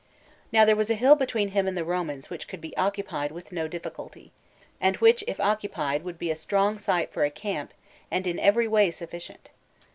[0.51, 3.51] Now there was a hill between him and the Romans which could be occupied with
[3.51, 4.31] no difficulty,
[4.79, 7.71] and which, if occupied, would be a strong site for a camp
[8.09, 9.51] and in every way sufficient.